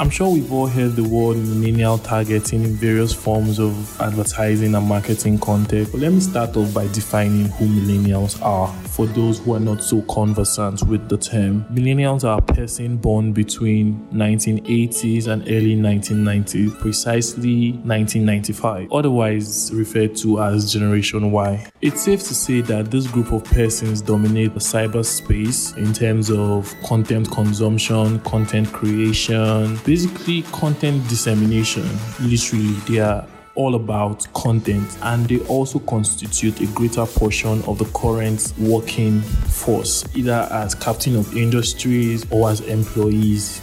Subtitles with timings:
[0.00, 4.86] I'm sure we've all heard the word millennial targeting in various forms of advertising and
[4.86, 5.90] marketing context.
[5.90, 9.82] But let me start off by defining who millennials are for those who are not
[9.82, 11.64] so conversant with the term.
[11.72, 20.40] Millennials are a person born between 1980s and early 1990s, precisely 1995, otherwise referred to
[20.40, 21.66] as Generation Y.
[21.80, 26.72] It's safe to say that this group of persons dominate the cyberspace in terms of
[26.84, 31.82] content consumption, content creation, basically content dissemination.
[32.20, 37.86] Literally, they are all about content and they also constitute a greater portion of the
[37.98, 43.62] current working force, either as captain of industries or as employees.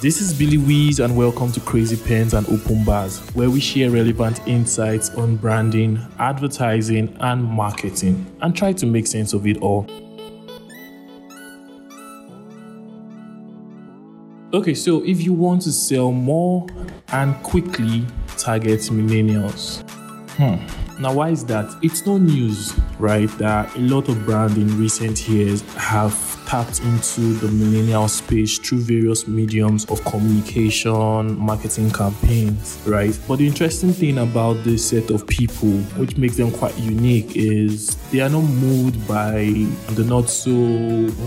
[0.00, 3.90] This is Billy Weeze, and welcome to Crazy Pens and Open Bars, where we share
[3.90, 9.84] relevant insights on branding, advertising, and marketing, and try to make sense of it all.
[14.54, 16.64] Okay, so if you want to sell more
[17.08, 18.06] and quickly
[18.38, 19.82] target millennials,
[20.36, 21.02] hmm.
[21.02, 21.76] Now, why is that?
[21.82, 23.28] It's no news, right?
[23.38, 26.14] That a lot of brands in recent years have
[26.46, 33.18] tapped into the millennial space through various mediums of communication, marketing campaigns, right?
[33.26, 37.96] But the interesting thing about this set of people, which makes them quite unique, is
[38.10, 39.44] they are not moved by
[39.94, 40.50] the not so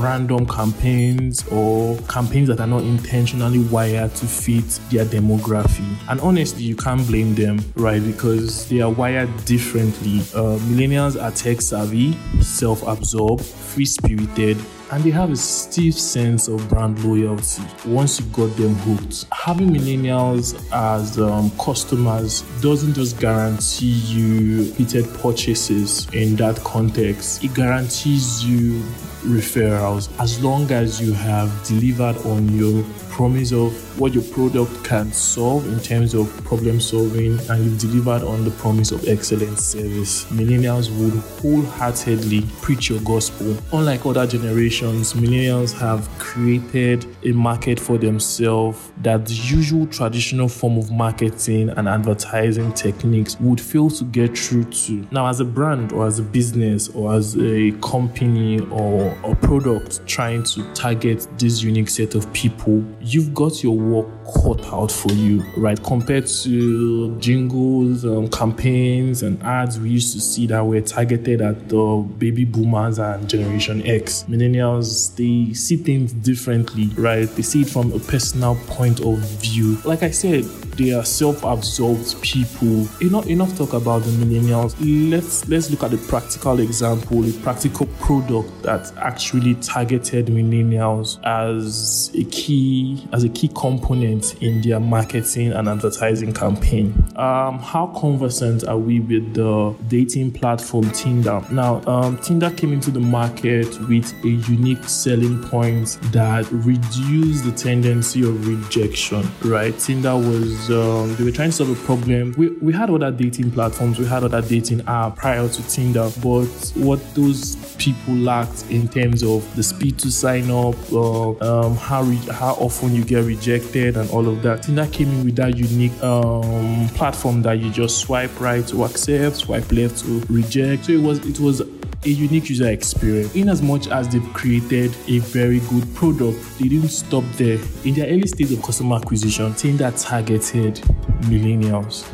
[0.00, 5.96] random campaigns or campaigns that are not intentionally wired to fit their demography.
[6.08, 8.04] And honestly, you can't blame them, right?
[8.04, 10.20] Because they are wired differently.
[10.34, 14.58] Uh, millennials are tech savvy, self absorbed, free spirited,
[14.92, 19.26] and they have a stiff sense of brand loyalty once you got them hooked.
[19.32, 27.54] Having millennials as um, customers doesn't just guarantee you repeated purchases in that context, it
[27.54, 28.82] guarantees you
[29.24, 35.12] referrals as long as you have delivered on your promise of what your product can
[35.12, 40.24] solve in terms of problem solving and you've delivered on the promise of excellent service.
[40.32, 43.56] Millennials would wholeheartedly preach your gospel.
[43.72, 50.76] Unlike other generations, millennials have created a market for themselves that the usual traditional form
[50.76, 55.06] of marketing and advertising techniques would fail to get through to.
[55.12, 60.06] Now, as a brand or as a business or as a company or a product
[60.06, 64.08] trying to target this unique set of people, you've got your work
[64.42, 65.80] cut out for you, right?
[65.82, 71.68] Compared to jingles, um, campaigns, and ads we used to see that were targeted at
[71.68, 74.24] the baby boomers and Generation X.
[74.28, 77.28] Millennials, they see things differently, right?
[77.28, 79.78] They see it from a personal point of view.
[79.84, 80.44] Like I said,
[80.76, 82.86] they are self-absorbed people.
[83.00, 84.74] Enough, enough talk about the millennials.
[85.10, 92.10] Let's let's look at the practical example, a practical product that actually targeted millennials as
[92.14, 96.92] a key as a key component in their marketing and advertising campaign.
[97.16, 101.42] Um, how conversant are we with the dating platform Tinder?
[101.50, 107.52] Now, um, Tinder came into the market with a unique selling point that reduced the
[107.52, 109.26] tendency of rejection.
[109.42, 112.34] Right, Tinder was um, they were trying to solve a problem.
[112.36, 116.46] We, we had other dating platforms, we had other dating apps prior to Tinder, but
[116.76, 122.02] what those people lacked in terms of the speed to sign up, uh, um, how
[122.02, 124.62] re- how often you get rejected, and all of that.
[124.62, 129.36] Tinder came in with that unique um, platform that you just swipe right to accept,
[129.36, 130.86] swipe left to reject.
[130.86, 131.60] So it was it was
[132.04, 133.34] a unique user experience.
[133.34, 137.58] In as much as they've created a very good product, they didn't stop there.
[137.84, 140.76] In their early stage of customer acquisition, Tinder targeted
[141.22, 142.04] millennials.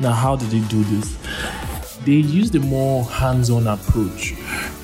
[0.00, 1.16] Now, how did they do this?
[2.04, 4.34] They used a more hands-on approach,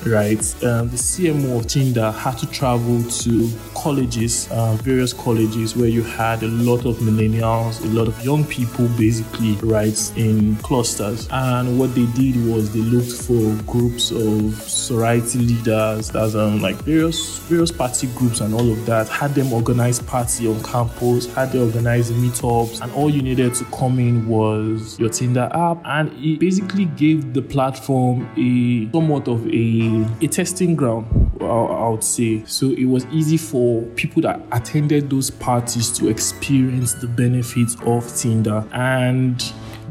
[0.05, 0.39] right?
[0.63, 6.03] Um, the CMO of Tinder had to travel to colleges, uh, various colleges where you
[6.03, 11.27] had a lot of millennials, a lot of young people basically, right, in clusters.
[11.31, 17.39] And what they did was they looked for groups of sorority leaders, um, like various
[17.39, 21.63] various party groups and all of that, had them organize party on campus, had them
[21.63, 26.39] organize meetups, and all you needed to come in was your Tinder app, and it
[26.39, 29.90] basically gave the platform a somewhat of a,
[30.21, 32.43] a testing ground I would say.
[32.45, 38.07] So it was easy for people that attended those parties to experience the benefits of
[38.15, 38.65] Tinder.
[38.71, 39.43] And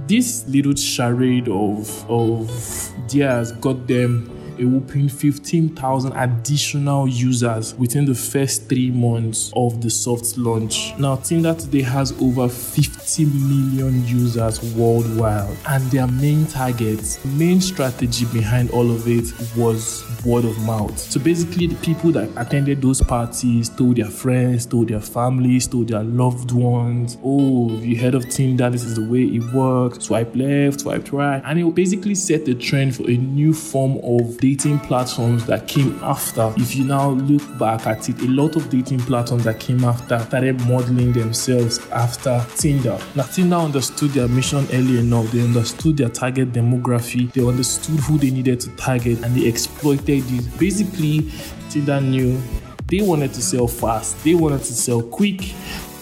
[0.07, 4.31] this little charade of, of theirs got them
[4.61, 10.95] a whopping 15,000 additional users within the first three months of the soft launch.
[10.99, 18.27] Now, Tinder today has over 50 million users worldwide, and their main target, main strategy
[18.27, 20.99] behind all of it was word of mouth.
[20.99, 25.89] So basically, the people that attended those parties told their friends, told their families, told
[25.89, 30.05] their loved ones, oh, you heard of Tinder, this is the way it works.
[30.05, 31.43] Swipe left, swipe right.
[31.45, 35.99] And it basically set the trend for a new form of dating platforms that came
[36.03, 36.53] after.
[36.57, 40.19] If you now look back at it, a lot of dating platforms that came after
[40.19, 42.99] started modeling themselves after Tinder.
[43.15, 48.19] Now, Tinder understood their mission early enough, they understood their target demography, they understood who
[48.19, 50.59] they needed to target, and they exploited it.
[50.59, 51.31] Basically,
[51.69, 52.41] Tinder knew
[52.87, 55.55] they wanted to sell fast, they wanted to sell quick,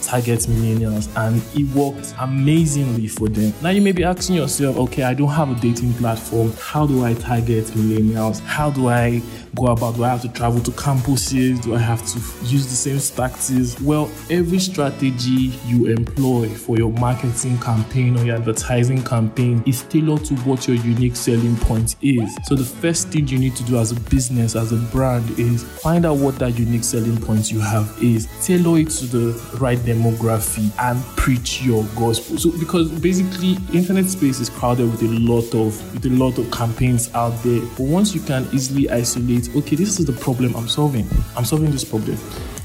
[0.02, 3.52] target millennials and it worked amazingly for them.
[3.62, 6.52] Now you may be asking yourself, okay, I don't have a dating platform.
[6.60, 8.40] How do I target millennials?
[8.40, 9.22] How do I
[9.56, 9.96] go about?
[9.96, 11.62] Do I have to travel to campuses?
[11.62, 13.80] Do I have to use the same tactics?
[13.80, 20.24] Well, every strategy you employ for your marketing campaign or your advertising campaign is tailored
[20.26, 22.36] to what your unique selling point is.
[22.44, 25.64] So the first thing you need to do as a business, as a brand, is
[25.64, 29.78] find out what that unique selling point you have is, tailor it to the right
[29.88, 32.37] demography, and preach your gospel.
[32.38, 36.50] So because basically internet space is crowded with a lot of with a lot of
[36.50, 37.61] campaigns out there.
[37.76, 41.08] But once you can easily isolate, okay, this is the problem I'm solving.
[41.37, 42.19] I'm solving this problem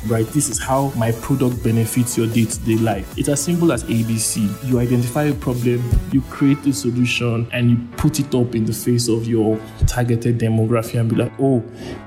[0.08, 0.26] right?
[0.28, 3.14] This is how my product benefits your day to day life.
[3.18, 4.70] It's as simple as ABC.
[4.70, 8.74] You identify a problem, you create a solution, and you put it up in the
[8.74, 11.64] face of your targeted demography and be like, oh,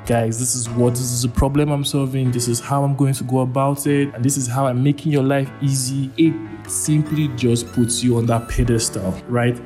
[0.06, 2.30] guys, this is what this is a problem I'm solving.
[2.30, 5.12] This is how I'm going to go about it, and this is how I'm making
[5.12, 6.10] your life easy.
[6.16, 6.34] It
[6.70, 9.56] simply just puts you on that pedestal, right?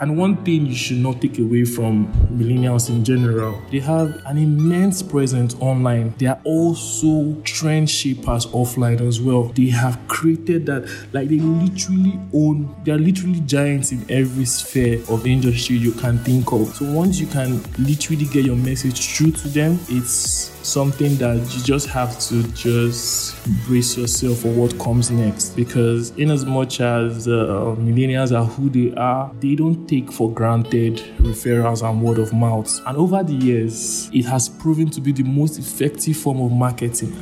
[0.00, 4.38] And one thing you should not take away from millennials in general, they have an
[4.38, 6.14] immense presence online.
[6.18, 9.44] They are also trend shapers offline as well.
[9.44, 15.00] They have created that, like they literally own, they are literally giants in every sphere
[15.08, 16.68] of industry you can think of.
[16.76, 21.62] So once you can literally get your message through to them, it's something that you
[21.62, 23.34] just have to just
[23.66, 28.68] brace yourself for what comes next because in as much as uh, millennials are who
[28.68, 33.32] they are they don't take for granted referrals and word of mouth and over the
[33.32, 37.12] years it has proven to be the most effective form of marketing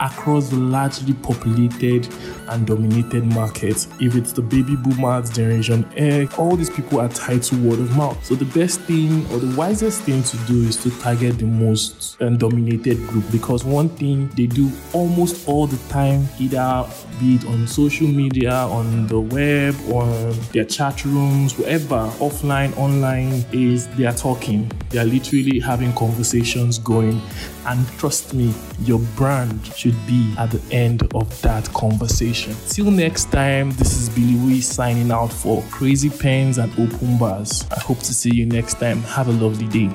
[0.00, 2.08] across the largely populated
[2.48, 3.88] and dominated markets.
[4.00, 7.96] If it's the baby boomers, Generation X, all these people are tied to word of
[7.96, 8.22] mouth.
[8.24, 12.20] So the best thing or the wisest thing to do is to target the most
[12.20, 16.86] and dominated group because one thing they do almost all the time, either
[17.20, 23.44] be it on social media, on the web, on their chat rooms, wherever, offline, online,
[23.52, 24.70] is they are talking.
[24.90, 27.20] They are literally having conversations going.
[27.66, 32.54] And trust me, your brand should be at the end of that conversation.
[32.68, 37.66] Till next time, this is Billy Wee signing out for Crazy Pens and Open Bars.
[37.70, 39.02] I hope to see you next time.
[39.14, 39.90] Have a lovely day.